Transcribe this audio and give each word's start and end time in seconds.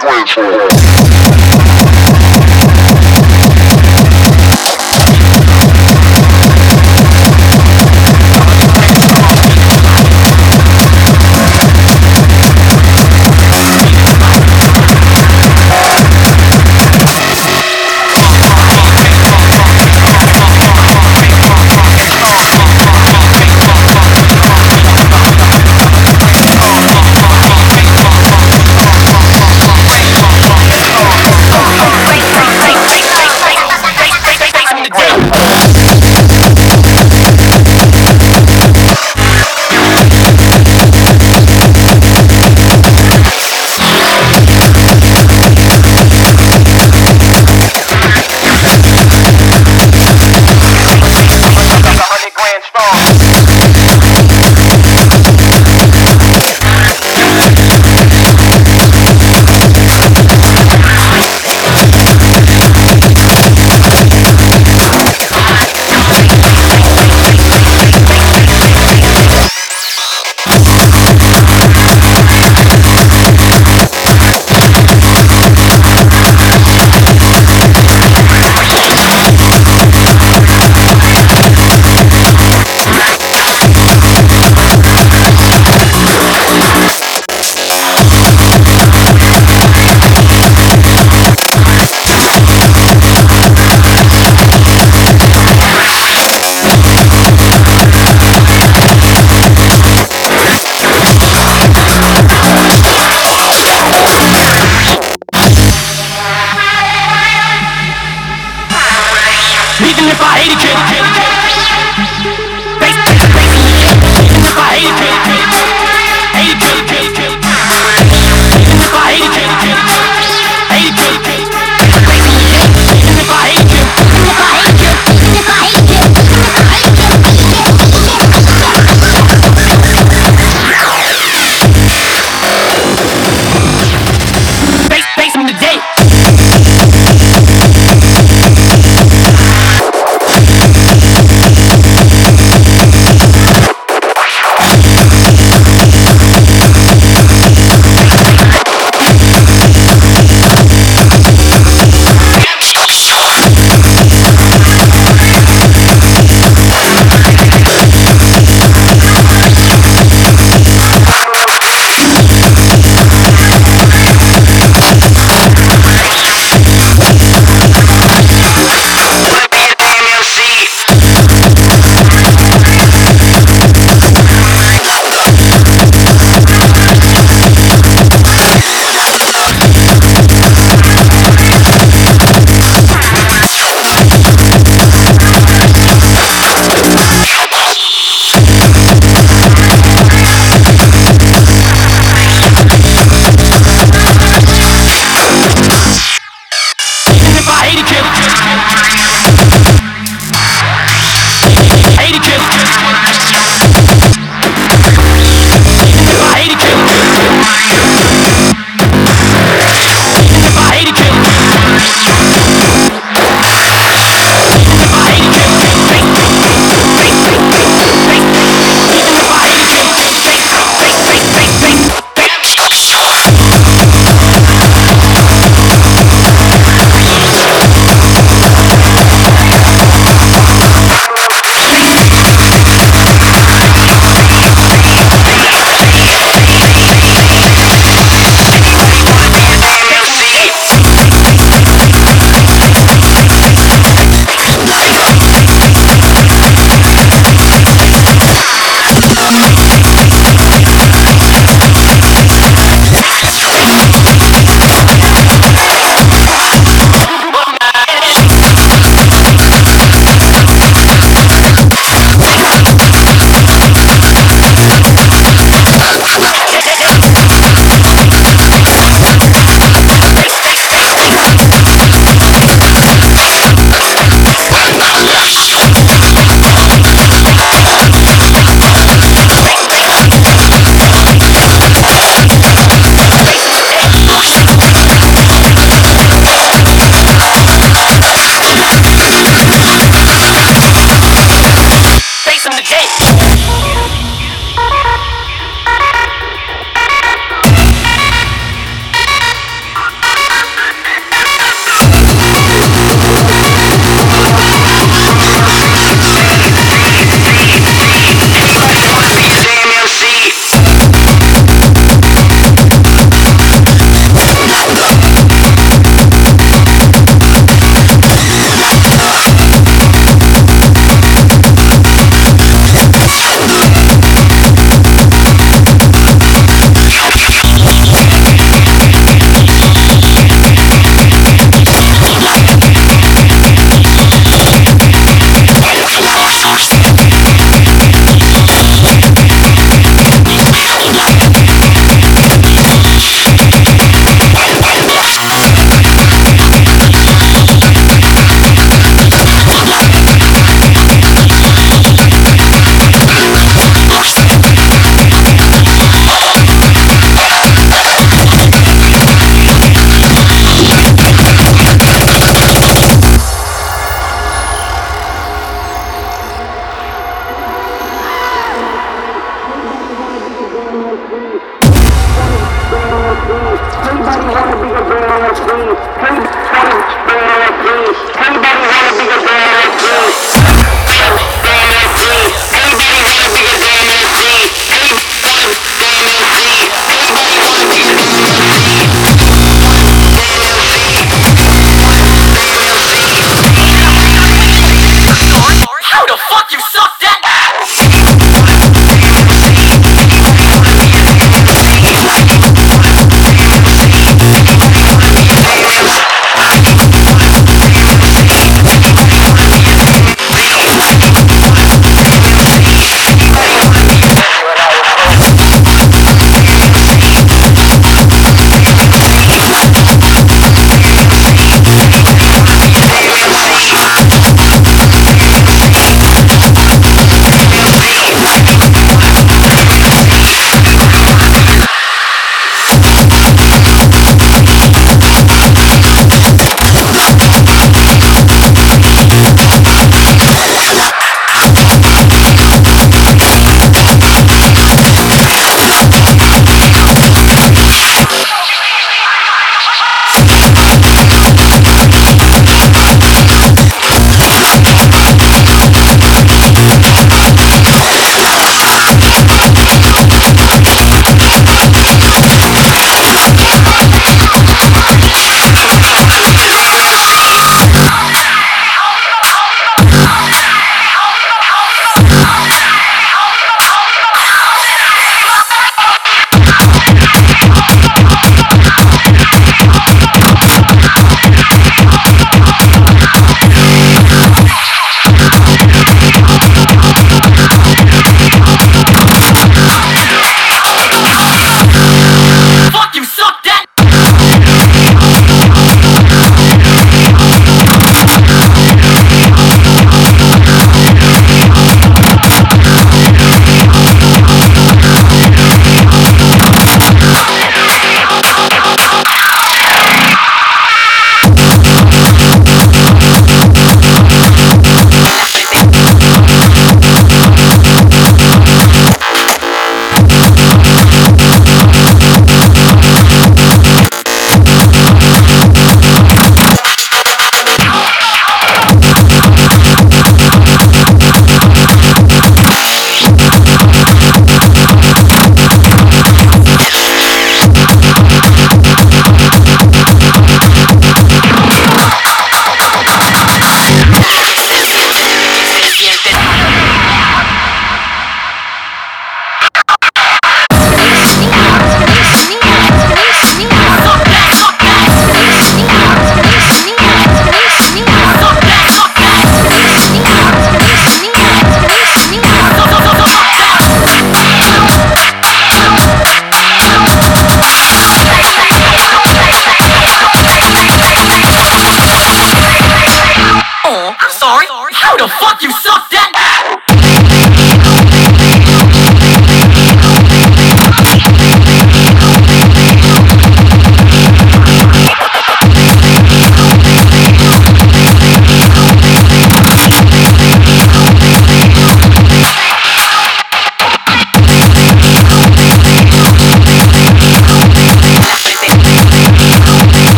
Grand 0.00 0.26
Tour. 0.26 1.09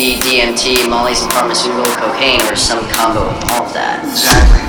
If 0.00 0.16
DMT, 0.24 0.88
Molly's 0.88 1.20
pharmaceutical 1.28 1.84
cocaine 2.00 2.40
or 2.48 2.56
some 2.56 2.80
combo 2.88 3.20
of 3.20 3.36
all 3.52 3.68
of 3.68 3.72
that. 3.76 4.00
Exactly. 4.00 4.64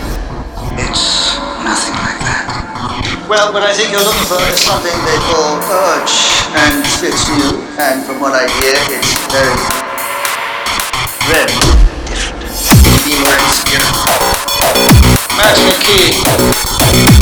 It's 0.75 1.39
nothing 1.63 1.95
like 2.03 2.19
that. 2.19 2.51
Well, 3.31 3.55
what 3.55 3.63
I 3.63 3.71
think 3.71 3.95
you're 3.95 4.03
looking 4.03 4.27
for 4.27 4.43
is 4.51 4.59
something 4.59 4.91
they 4.91 5.19
call 5.31 5.55
urge 5.71 6.11
and 6.51 6.83
it's 6.99 7.23
you. 7.31 7.63
And 7.79 8.03
from 8.03 8.19
what 8.19 8.35
I 8.35 8.43
hear, 8.59 8.75
it's 8.91 9.15
very, 9.31 9.55
very 11.31 11.55
different. 12.11 12.51
Be 13.07 13.15
more 13.23 13.31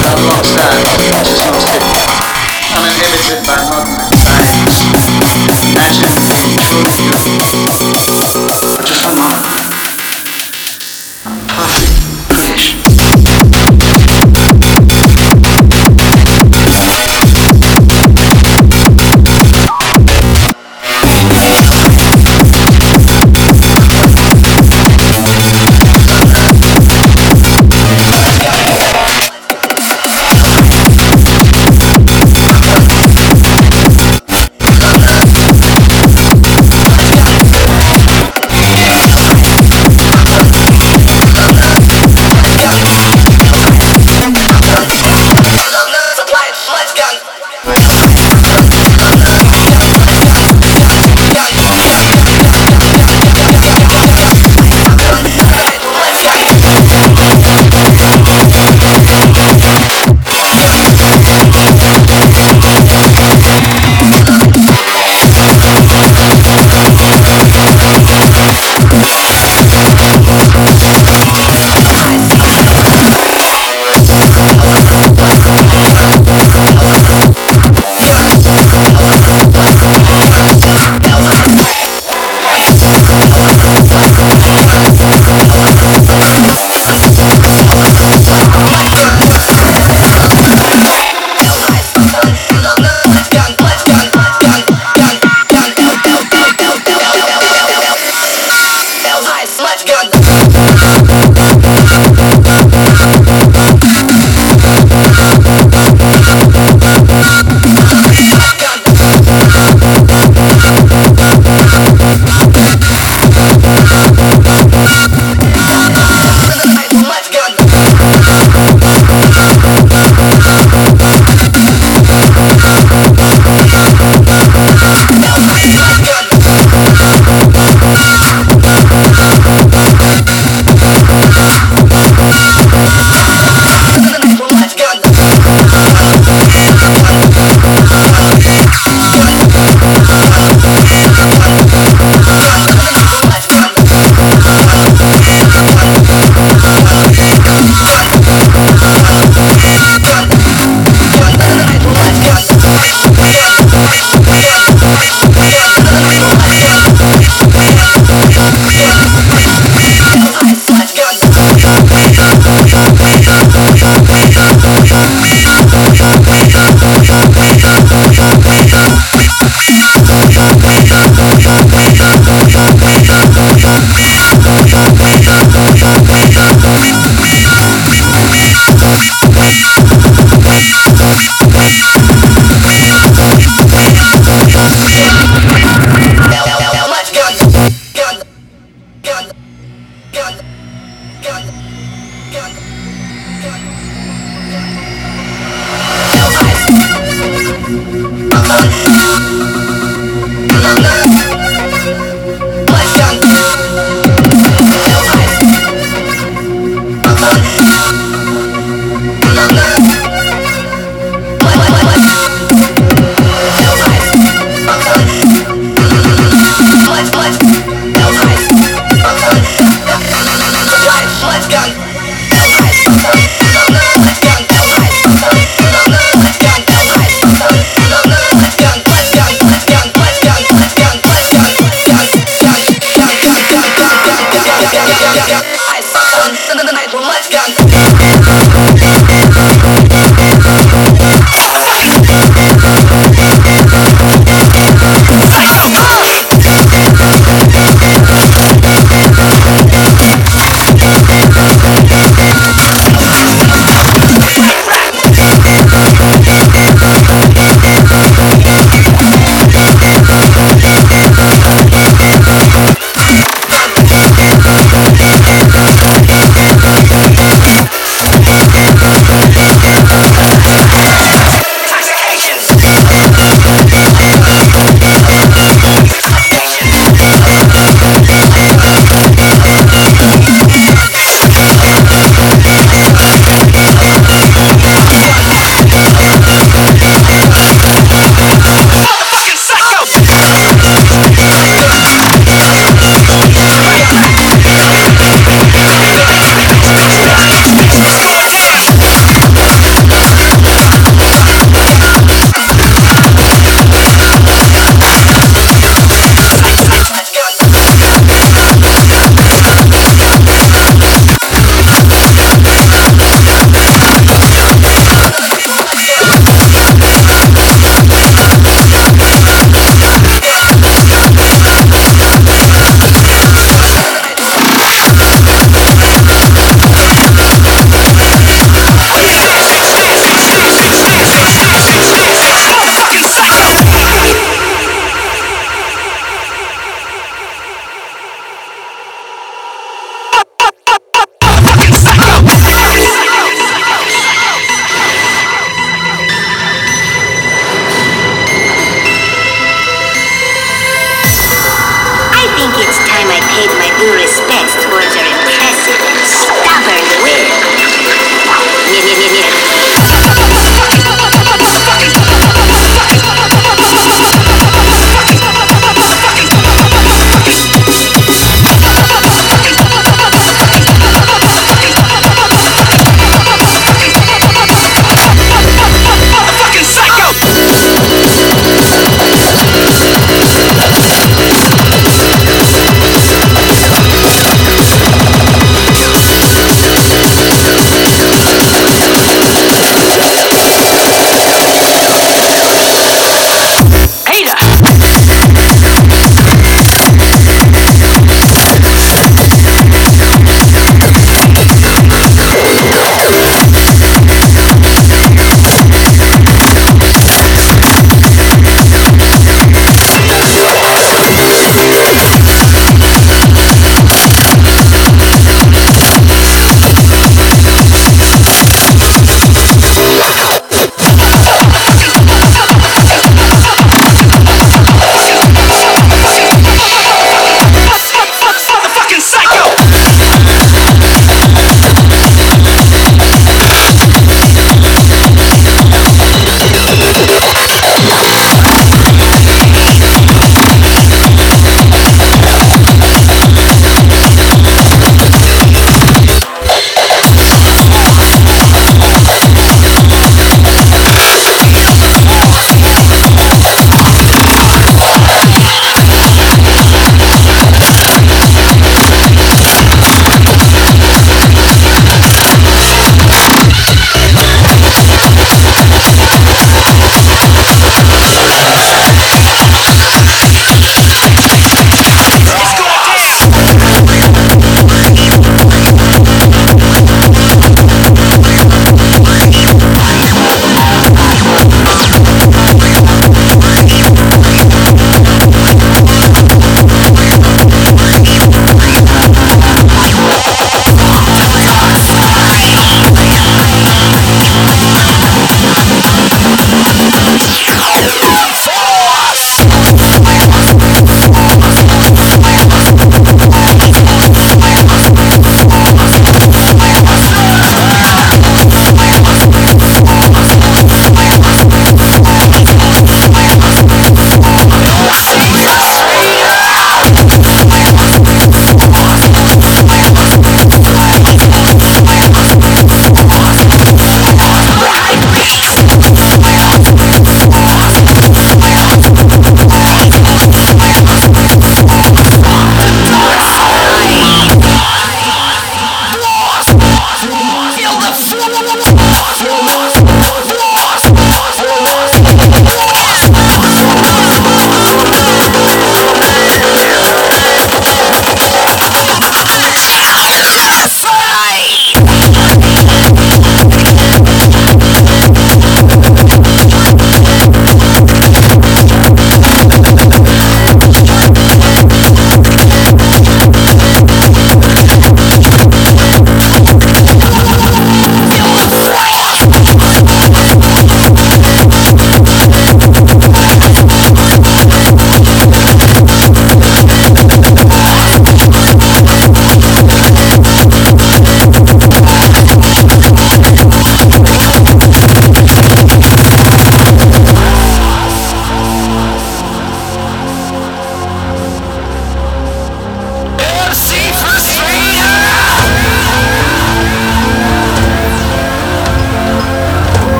I've 0.00 0.24
lost 0.24 0.56
that. 0.56 0.72
Just 1.20 1.44
lost 1.52 1.68
it. 1.68 1.84
Uninhibited 2.72 3.44
by 3.44 3.60
modern 3.68 3.92
science. 4.16 4.59
Imagine 5.70 6.02
just 6.02 6.18
a 9.06 9.14
moment. 9.14 9.49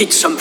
Ton 0.03 0.09
kit 0.09 0.32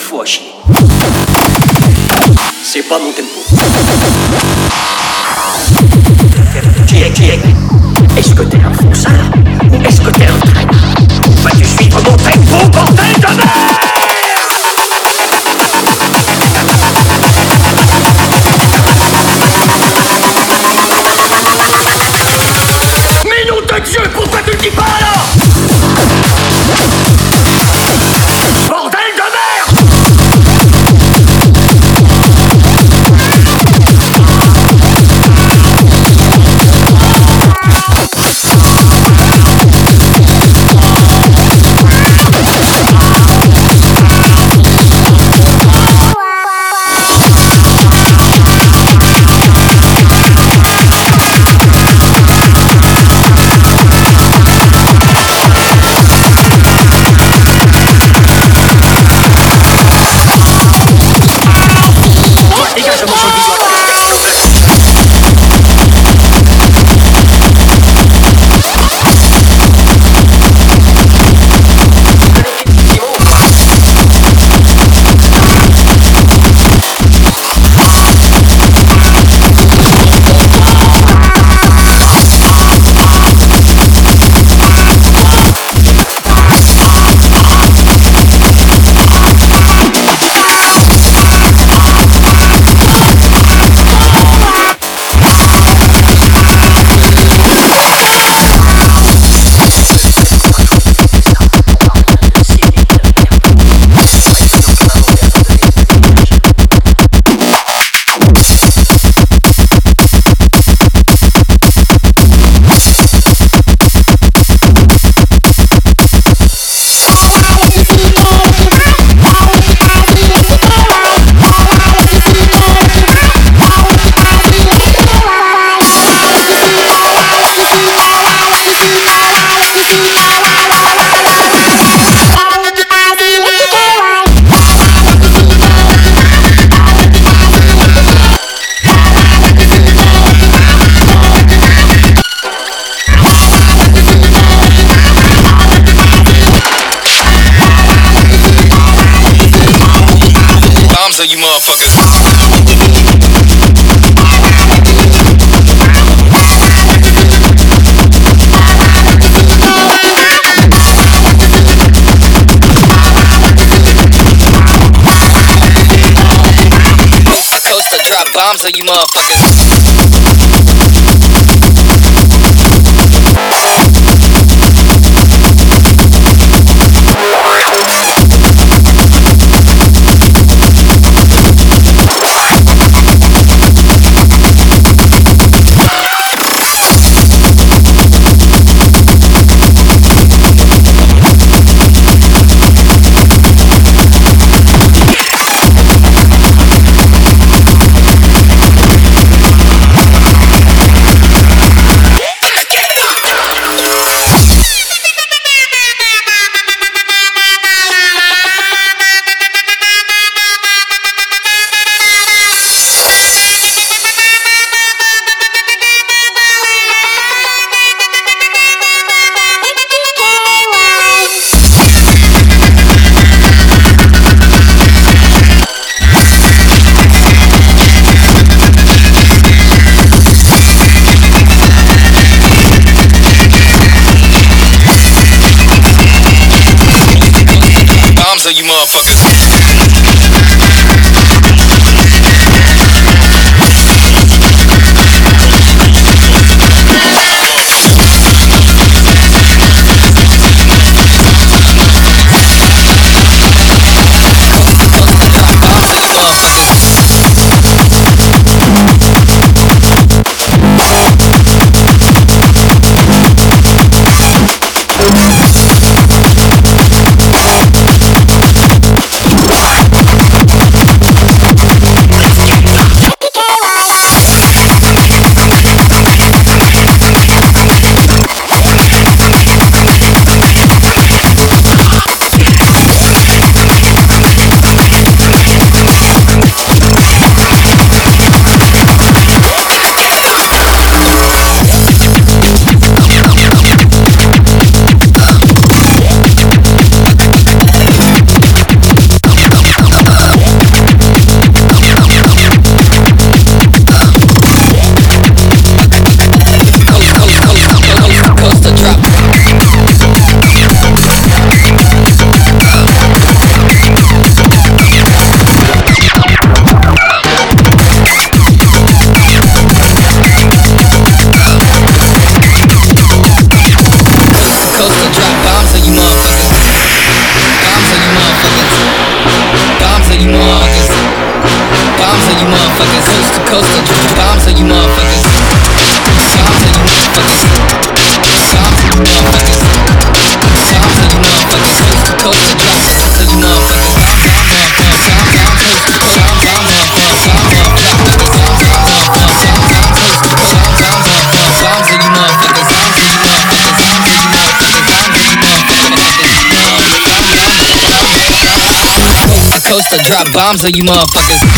drop 360.03 360.31
bombs 360.33 360.65
on 360.65 360.73
you 360.73 360.83
motherfuckers. 360.83 361.52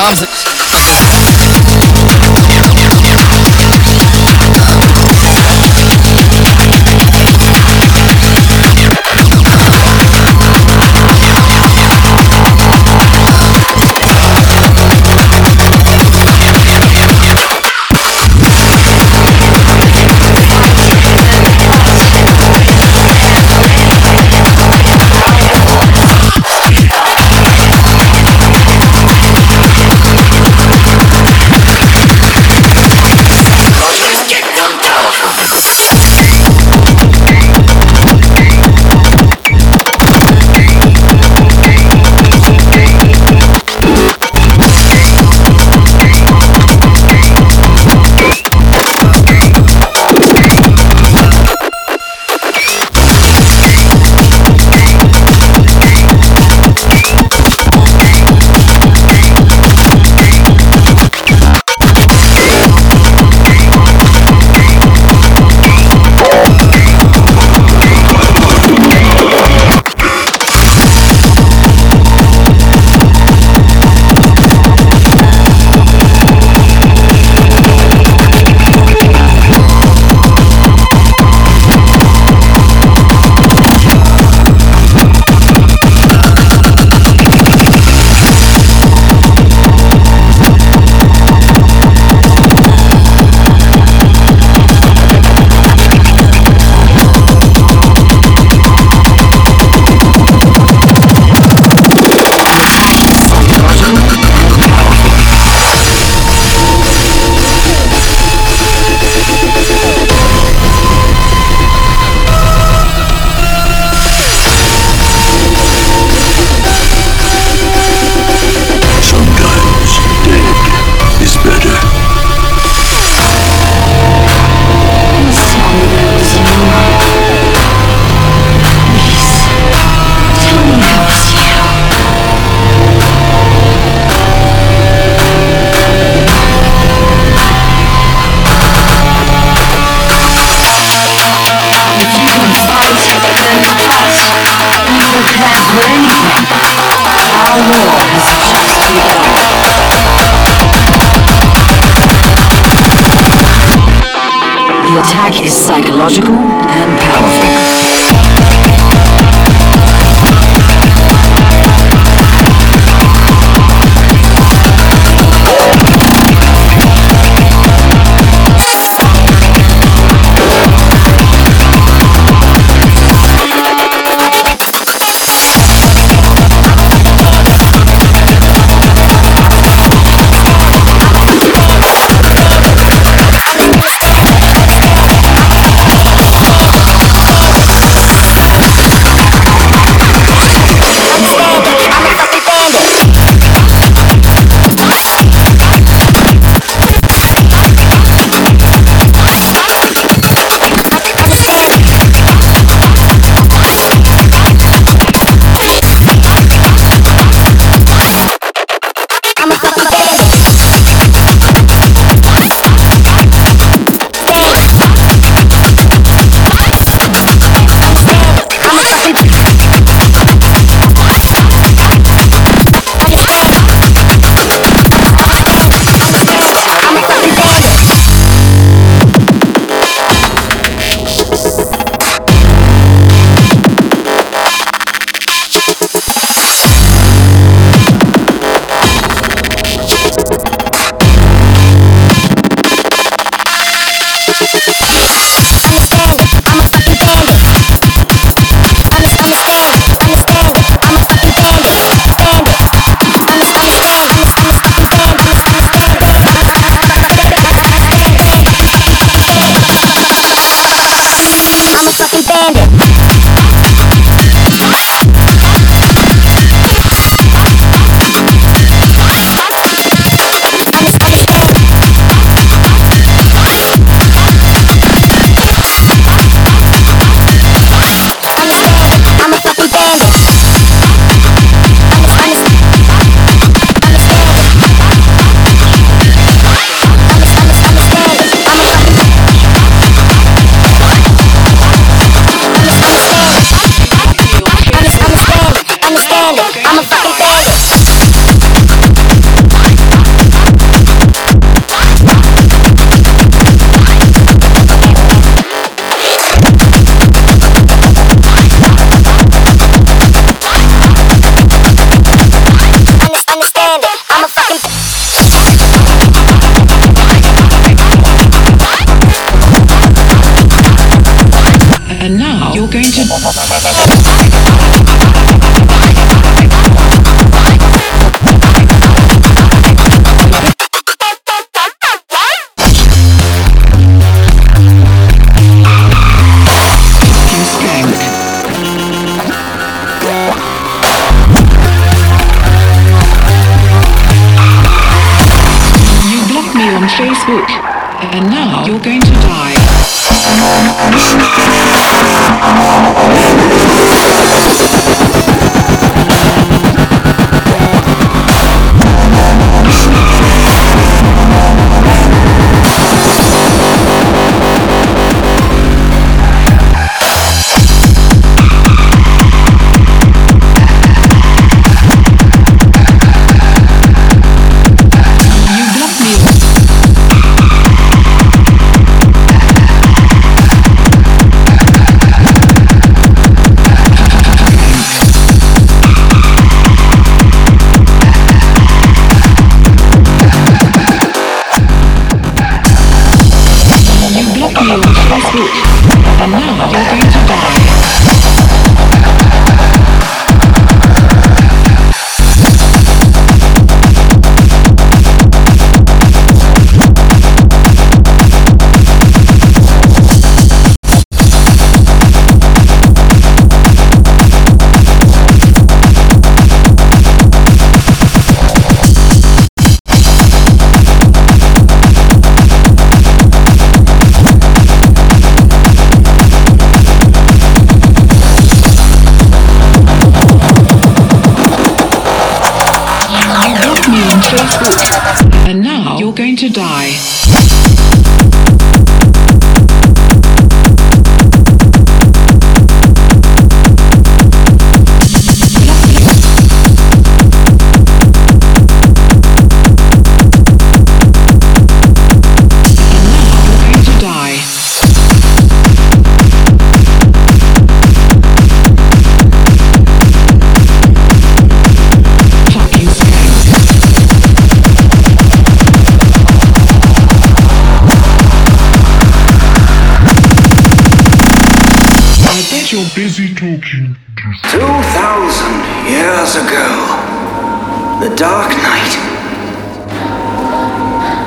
To 0.00 0.49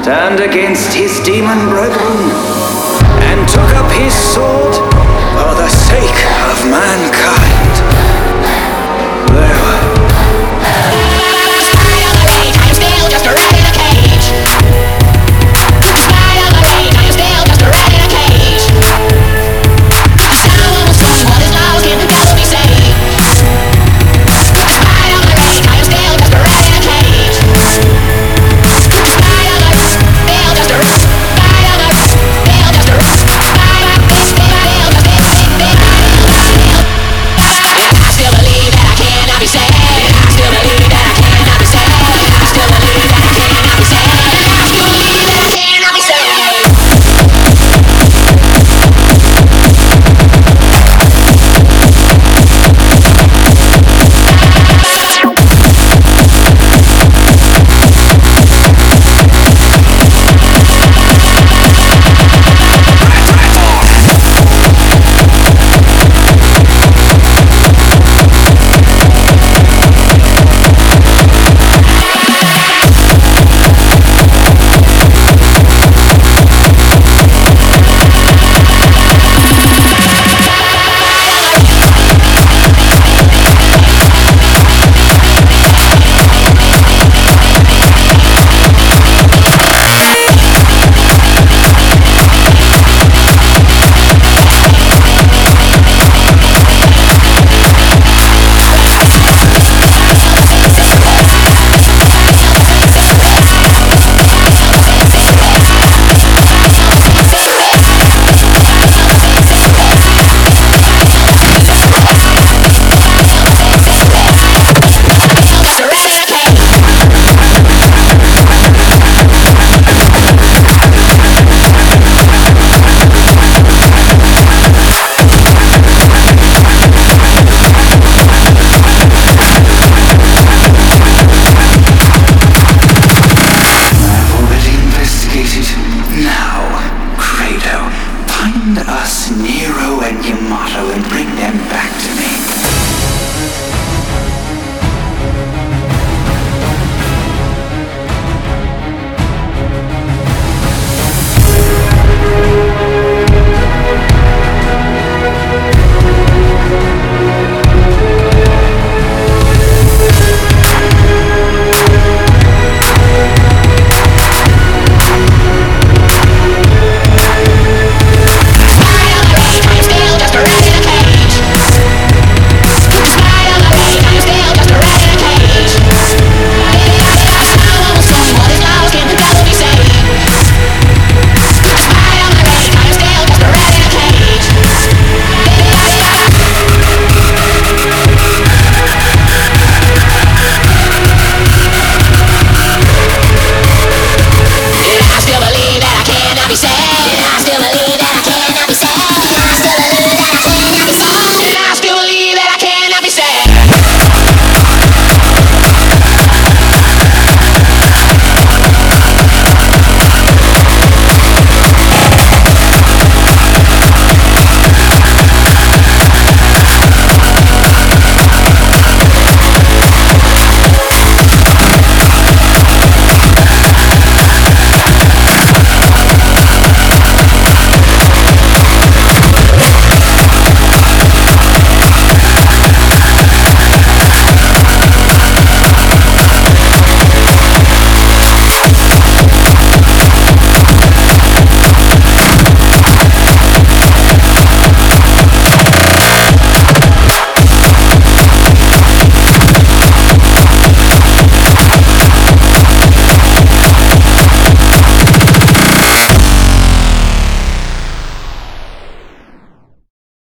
turned 0.03 0.41
against 0.41 0.93
his 0.93 1.17
demon 1.21 1.57
brethren 1.69 2.17
and 3.23 3.47
took 3.47 3.71
up 3.79 3.89
his 3.93 4.13
sword 4.13 4.75
for 4.75 5.55
the 5.55 5.69
sake 5.69 6.19
of 6.51 6.69
mankind. 6.69 7.22